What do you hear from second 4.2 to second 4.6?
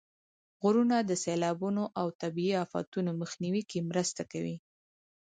کوي.